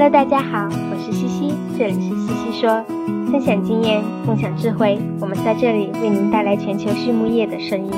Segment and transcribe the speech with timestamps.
[0.00, 2.84] Hello，大家好，我是西西，这里是西西说，
[3.32, 7.92] 分享经验，共享智慧，我们在这里为您带来全球畜牧业的声音。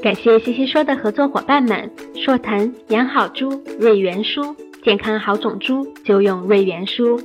[0.00, 4.54] 感谢西西说的合作伙伴们：硕腾养好猪、瑞元舒，
[4.84, 7.18] 健康好种猪就用瑞元舒；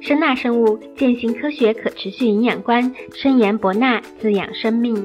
[0.00, 4.96] 声纳生物践行科学可持续营养观，深研博纳滋养生命；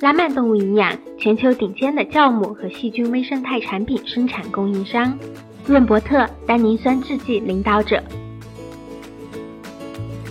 [0.00, 5.12] 拉曼动物营养全球顶尖的酵母和细菌微生态产品生产供应商；
[5.66, 8.00] 润伯特单宁酸制剂领导者。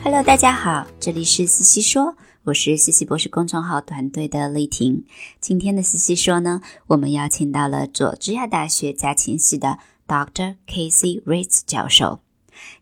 [0.01, 2.15] Hello，大家好，这里是西西说。
[2.45, 5.03] 我是西西博士公众号团队的丽婷。
[5.41, 10.55] 今天的西西说呢，我们邀请到了佐治亚大学家禽系的 Dr.
[10.65, 12.21] Casey Ritz 教授。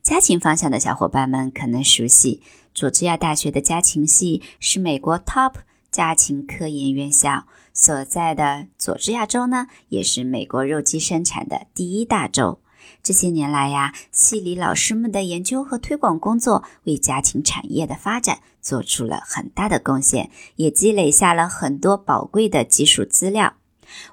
[0.04, 2.44] 家禽方向的小伙伴们可能熟悉，
[2.76, 5.54] 佐治亚大学的家禽系是美国 Top
[5.96, 12.60] 家禽科研院校所在的佐治亚州呢，也是美国肉鸡生产的第一大州。
[13.02, 23.54] 这些年来呀，系里老师们的研究和推广工作为家禽产业的发展做出了很大的贡献，也积累下了很多宝贵的技术资料。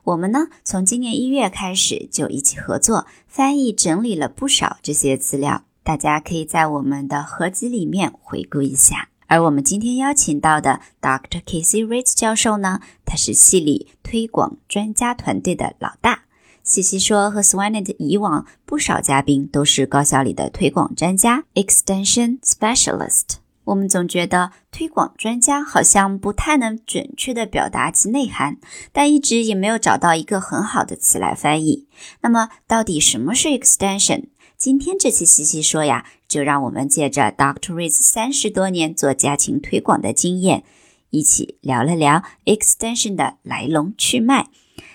[0.05, 9.09] 我们呢，从今年一月开始就一起合作翻译整理了不少这些资料，大家可以在我们的合集里面回顾一下。
[9.33, 11.41] 而我们今天邀请到的 Dr.
[11.41, 16.25] Casey Ritz 教授呢，他是系里推广专家团队的老大。
[16.63, 23.37] 西西说和 Swanet 以往不少嘉宾都是高校里的推广专家 （Extension Specialist）。
[23.65, 28.59] 我们总觉得推广专家好像不太能准确地表达其内涵，
[28.93, 31.87] 但一直也没有找到一个很好的词来翻译。
[32.21, 34.25] 那么，到底什么是 Extension？
[34.63, 37.73] 今天这期西西说呀，就让我们借着 Dr.
[37.73, 40.63] Riz 三十多年做家禽推广的经验，
[41.11, 44.51] 一起聊了聊 Extension 的来龙去脉。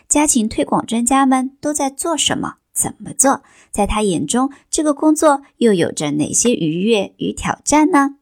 [0.08, 2.60] 家禽推广专家们都在做什么？
[2.72, 3.44] 怎么做？
[3.70, 8.16] 在他眼中，这个工作又有着哪些愉悦与挑战呢？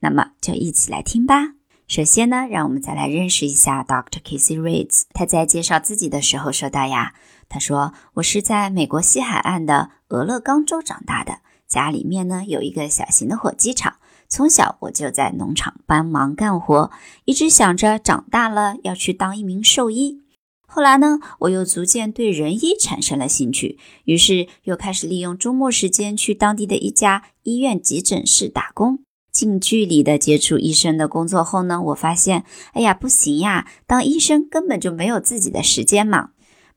[0.00, 1.54] 那么就一起来听吧。
[1.88, 4.20] 首先呢，让我们再来认识一下 Dr.
[4.22, 5.04] Casey Reeds。
[5.14, 7.14] 他在介绍自己的时候说到呀
[7.52, 13.96] ：“他说我是在美国西海岸的俄勒冈州长大的，家里面呢有一个小型的火鸡场，
[14.26, 16.90] 从小我就在农场帮忙干活，
[17.26, 20.22] 一直想着长大了要去当一名兽医。”
[20.66, 29.00] 后来呢，我又逐渐对人医产生了兴趣，于是又开始利用周末时间去当地的一家医院急诊室打工。
[29.30, 36.30] 近距离的接触医生的工作后呢，我发现，哎呀，不行呀，当医生根本就没有自己的时间嘛。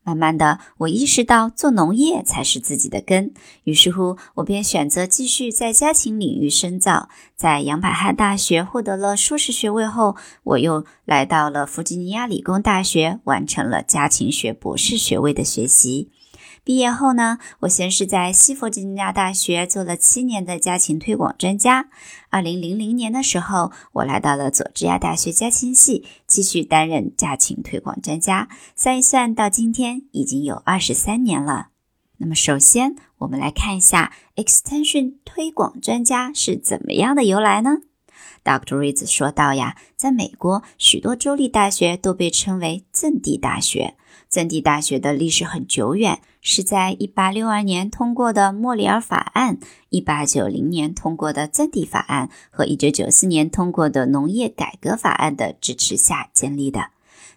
[0.05, 3.33] 慢慢的，我意识到做农业才是自己的根，
[3.63, 7.09] 于是乎，我便选择继续在家禽领域深造。
[7.35, 16.11] 在杨百翰大学获得了硕士学位后，我又来到了弗吉尼亚理工大学，完成了家禽学博士学位的学习。
[16.65, 21.89] 毕业后呢，我先是在西弗吉尼亚大学做了七年的家禽推广专家。
[22.31, 28.49] 二零零零年的时候，我来到了佐治亚大学家禽系，继续担任家禽推广专家。
[28.75, 31.67] 算一算，到今天已经有二十三年了。
[32.17, 37.77] 那么，首先我们来看一下 Extension 推广专家是怎么样的由来呢
[38.43, 38.77] ？Dr.
[38.77, 43.95] Reed 说道呀，在美国，许多州立大学都被称为赠地大学。
[44.27, 49.57] 赠地大学的历史很久远，是在1862年通过的莫里尔法案、
[49.89, 56.94] 1890年通过的赠地法案和1994年通过的农业改革法案的支持下建立的。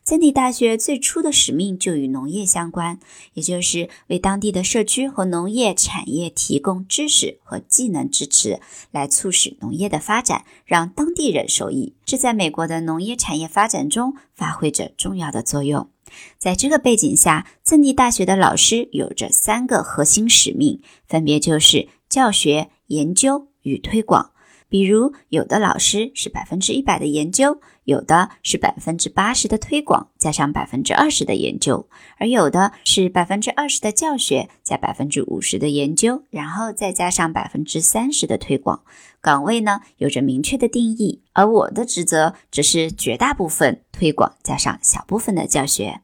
[0.08, 2.98] 赠地大学最初的使命就与农业相关，
[3.34, 8.58] 也就是为当地的社区和农业产业提供知识和技能支持，
[8.91, 11.92] 来促使农业的发展，让当地人受益。
[12.06, 15.91] 这在美国的农业产业发展中发挥着重要的作用。
[16.38, 24.30] 在这个背景下，赠地大学的老师有着三个核心使命，分别就是教学、研究与推广。
[24.69, 31.88] 比如，有的老师是百分之一百的研究，有的是百分之八十的推广加上百分之二十的研究，
[32.19, 38.82] 而有的是百分之二十的教学加百分之五十的研究，然后再加上百分之三十的推广。
[39.20, 46.03] 岗位呢有着明确的定义，而我的职责只是绝大部分推广加上小部分的教学。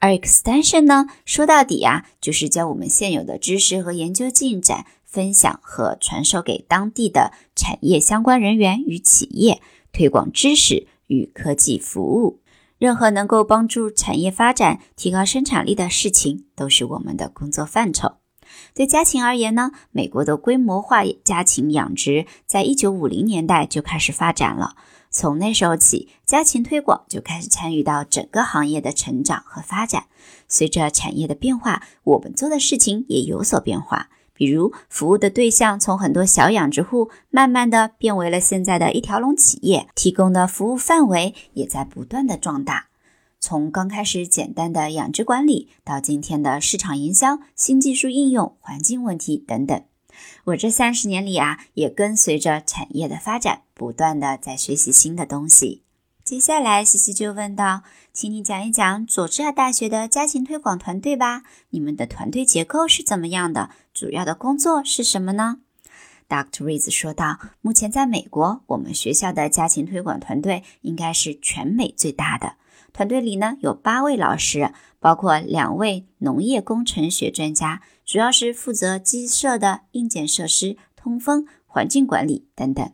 [0.00, 9.60] 而 extension 呢，说到底啊，就是将我们现有的知识和研究进展分享和传授给当地的产业相关人员与企业，
[9.92, 12.40] 推广知识与科技服务。
[12.78, 18.14] 任何能够帮助产业发展、提高生产力的事情，都是我们的工作范畴。
[18.74, 24.76] 对家禽而言呢，美国的规模化家禽养殖在一九五零年代就开始发展了。
[25.10, 30.06] 从那时候起，家禽推广就开始参与到整个行业的成长和发展。
[30.48, 34.08] 随着产业的变化，我们做的事情也有所变化。
[34.42, 42.88] 比如，服务的对象从很多小养殖户，慢慢的变为了现在的一条龙企业，提供的服务范围也在不断的壮大。
[43.38, 49.80] 从刚开始简单的养殖管理，到今天的市场营销、新技术应用、环境问题等等，
[50.46, 55.84] 我这三十年里啊，也跟随着产业的发展，不断的在学习新的东西。
[56.24, 57.82] 接下来，西西就问道
[58.14, 61.42] ：“请你讲一讲佐治亚大学的家禽推广团队吧。
[61.70, 63.70] 你们的团队结构是怎么样的？
[63.92, 65.58] 主要的工作是什么呢
[66.28, 72.54] Doctor Rees 说道：“目前在美国，我们学校的家禽推广团队应该是全美最大的。
[72.92, 82.88] 团队里呢有八位老师，包括两位农业工程学专家，主要是负责鸡舍的硬件设施、通风、环境管理等等。”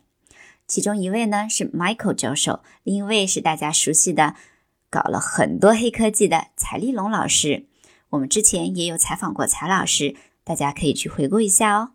[0.69, 4.35] 其中一位呢是 Michael 教授，另一位是大家熟悉的，
[4.91, 7.65] 搞了很多黑科技的财立龙老师。
[8.11, 11.93] 我们之前也有采访过财老师，大家可以去回顾一下哦。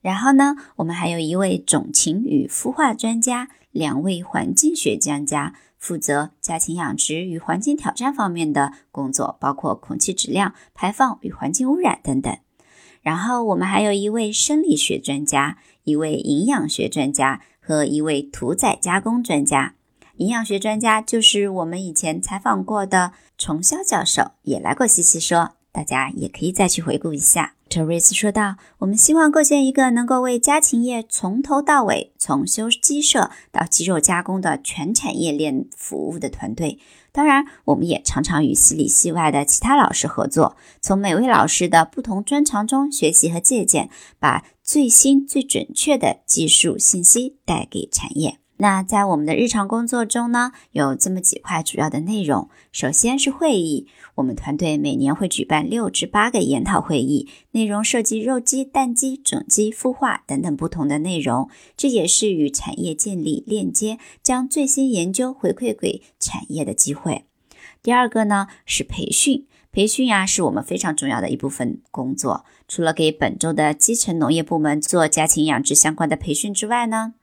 [0.00, 12.36] 然后呢，我们还有一位种禽与孵化专家，两位环境学专家，负责家禽养殖与环境挑战方面的工作，包括空气质量、排放与环境污染等等。
[13.00, 17.40] 然后我们还有一位生理学专家，一位营养学专家。
[17.68, 19.74] 和一位屠宰加工专家、
[20.16, 27.52] 营养学专家，就是我们以前采访过的崇霄教授，也来过西西说，大家也可以再去回顾一下。
[27.68, 36.78] 特瑞斯说道：“我们希望构建一个能够为家禽业从头到尾，从修鸡舍到鸡肉加工的全产业链服务的团队。
[37.12, 52.50] 当然，我们也常常与戏里戏外的其他老师合作，从每位老师的不同专长中学习和借鉴，把最新最准确的技术信息带给产业。”那在我们的日常工作中呢，有这么几块主要的内容。
[52.70, 53.86] 首先是会议，
[54.16, 61.48] 我们团队每年会举办六至八个研讨会议，内容涉及肉鸡、蛋鸡、种鸡、孵化等等不同的内容。
[61.74, 67.24] 这也是与产业建立链接，将最新研究回馈给产业的机会。
[67.82, 72.44] 第二个呢是培训，培训呀是我们非常重要的一部分工作。
[72.66, 77.14] 除了给本周的基层农业部门做家禽养殖相关的培训之外呢。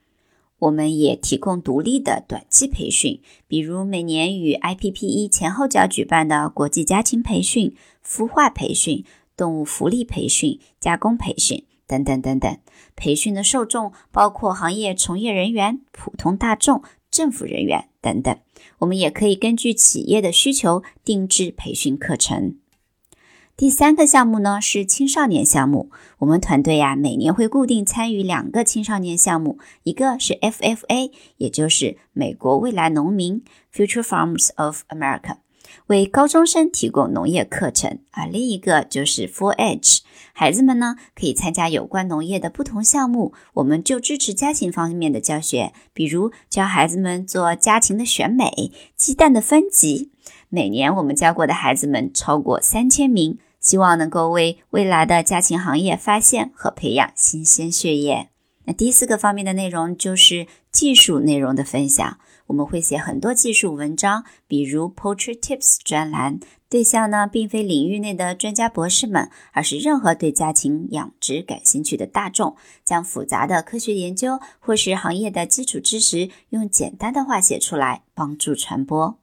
[0.60, 9.04] 我们也提供独立的短期培训，比如每年与 IPPE 前后脚举办的国际家禽培训、孵化培训、
[9.36, 12.58] 动物福利培训、加工培训等等等等。
[12.96, 16.82] 培训的受众包括行业从业人员、普通大众、
[17.16, 18.38] 政府人员等等。
[18.80, 22.58] 我们也可以根据企业的需求定制培训课程。
[23.56, 33.42] 第三个项目呢是青少年项目，我们团队呀每年会固定参与两个青少年项目，一个是 FFA，也就是美国未来农民
[33.74, 35.38] （Future Farms of America），
[35.88, 40.00] 为高中生提供农业课程；而另一个就是 For Edge，
[40.34, 50.12] 孩子们呢可以参加有关农业的不同项目，我们就支持家禽方面的教学，比如教孩子们做家禽的选美、鸡蛋的分级。
[50.50, 53.40] 每年我们教过的孩子们超过三千名。
[53.62, 58.30] 希望能够为未来的家禽行业发现和培养新鲜血液。
[58.66, 62.20] 那第四个方面的内容就是技术内容的分享。
[62.48, 79.18] 我们会写很多技术文章，比如 Poultry Tips 专栏，对象呢并非领域内的专家博士们，而是任何对家禽养殖感兴趣的大众，将复杂的科学研究或是行业的基础知识用简单的话写出来，帮助传播。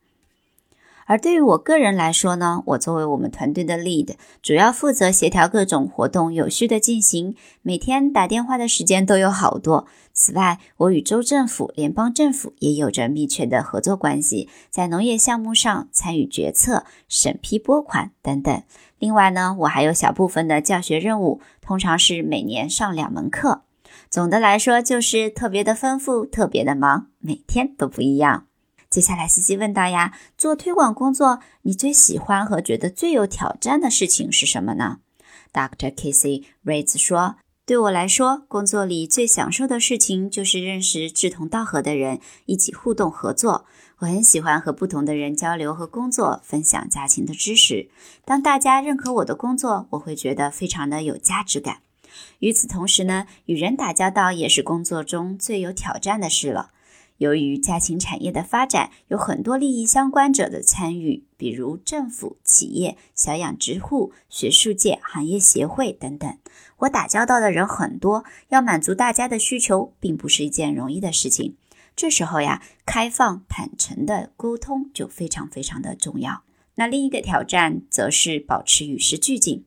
[1.07, 9.87] 而对于我个人来说呢，我作为我们团队的 lead，主要负责协调各种活动有序的进行，每天打电话的时间都有好多。
[10.13, 18.63] 此外，我与州政府、联邦政府也有着密切的合作关系，在农业项目上参与决策、审批拨款等等。
[18.99, 23.63] 另外呢，我还有小部分的教学任务，通常是每年上两门课。
[24.09, 28.45] 总的来说，就是特别的丰富，特别的忙，每天都不一样。
[28.93, 34.99] 接下来，西西问道呀，做推广工作，你最喜欢和觉得最有挑战的事情是什么呢
[35.51, 35.91] ？Dr.
[35.95, 43.65] Casey Reid 说：“对我来说，工作里最享受的事情就是认识志同道合的人，一起互动合作。
[44.01, 47.89] 我很喜欢和不同的人交流和工作，分享家禽的知识。
[48.27, 51.79] 当大家认可我的工作，我会觉得非常的有价值感。
[52.41, 56.73] 与此同时呢，与人打交道也是工作中最有挑战的事了。”
[57.23, 66.37] 由于家禽产业的发展，有很多利益相关者的参与，比如政府、企业、小养殖户、学术界、行业协会等等。
[66.79, 71.55] 我打交道的人很多，要满足大家的需求，并不是一件容易的事情。
[71.95, 76.43] 这时候呀，开放坦诚的沟通就非常非常的重要。
[76.75, 79.65] 那另一个挑战则是保持与时俱进，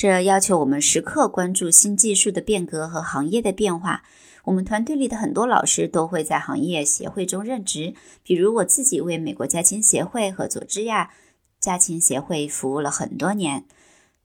[0.00, 4.02] 这要求我们时刻关注新技术的变革和行业的变化。
[4.44, 7.92] 我们团队里的很多老师都会在行业协会中任职，
[8.22, 11.10] 比如我自己为美国家禽协会和佐治亚
[11.60, 13.66] 家禽协会服务了很多年。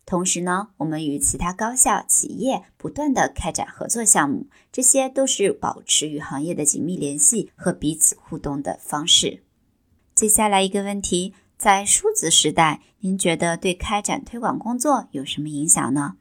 [0.05, 9.43] 同时呢，我们与其他高校、企业不断的开展合作项目，这些都是保持与行业的紧密联系和彼此互动的方式。
[10.15, 16.15] 接下来一个问题，在数字时代，您觉得对开展推广工作有什么影响呢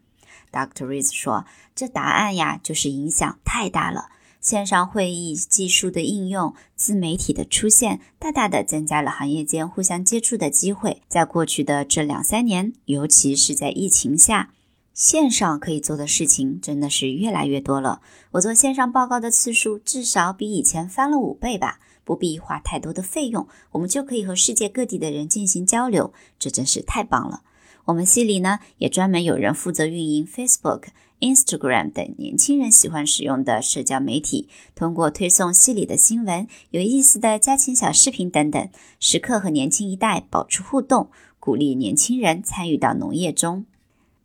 [0.53, 0.87] ？Dr.
[0.87, 4.11] Rees 说，这答案呀，就是影响太大了。
[4.41, 11.03] 线上会议技术的应用、自媒体的出现，大大的增加了行业间互相接触的机会。
[11.09, 14.53] 在过去的这两三年，尤其是在疫情下，
[14.93, 18.03] 线上可以做的事情真的是越来越多了。
[18.33, 27.43] 我做线上报告的次数至少比以前翻了五倍吧，不必花太多的费用，我们就可以和世界各地的人进行交流，这真是太棒了。
[27.87, 30.85] 我们系里呢，也专门有人负责运营 Facebook。
[31.21, 38.69] Instagram 等年轻人喜欢使用的社交媒体，通过推送系里的新闻、有意思的家禽小视频等等，
[39.01, 41.09] 时刻和年轻一代保持互动，
[41.41, 43.65] 鼓励年轻人参与到农业中。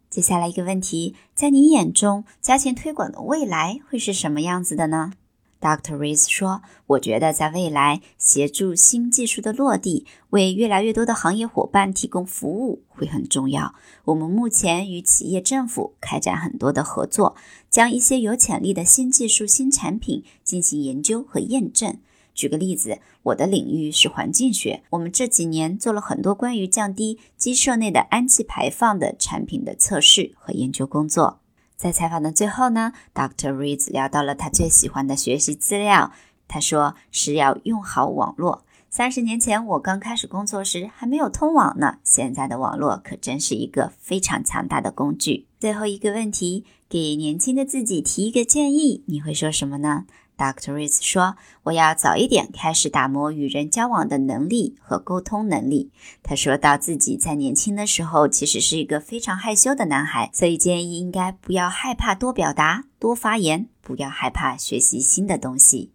[0.10, 5.14] 接下来一个问题，在你眼中，家禽推广的未来会是什么样子的呢
[5.62, 5.98] ？Dr.
[5.98, 13.76] Rees 说：“我觉得在未来，协助新技术的落地，为越来越多的行业伙伴提供服务会很重要。
[14.06, 17.36] 我们目前与企业、政府开展很多的合作，
[17.70, 21.98] 将一些有潜力的新技术、新产品进行研究和验证。
[22.34, 31.39] 举个例子，我的领域是环境学，我们这几年做了很多关于降低鸡舍内的氨气排放的产品的测试和研究工作。”
[31.80, 33.54] 在采访的最后呢，Dr.
[33.54, 36.12] Reed 聊到了他最喜欢的学习资料。
[36.46, 38.66] 他说是要用好网络。
[38.90, 45.48] 三十年前我刚开始工作时还没有通网呢，现在的网络可真是一个非常强大的工具。
[45.58, 50.06] 最后一个问题，给年轻的自己提一个建议，你会说什么呢
[50.40, 50.72] ？Dr.
[50.74, 55.92] Rees 说：“我要早一点开始打磨与人交往的能力和沟通能力。”
[56.24, 65.92] 他说到自己在年轻的时候其实是一个非常害羞的男孩，所以建议应该不要害怕多表达、多发言，不要害怕学习新的东西。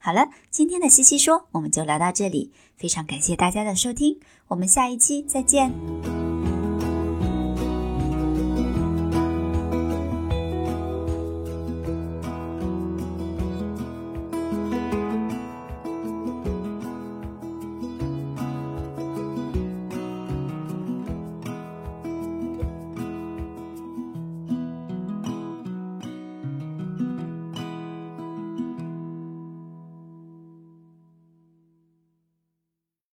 [0.00, 4.18] 好了，今天的西西说我们就聊到这里，非常感谢大家的收听，
[4.48, 6.27] 我们下一期再见。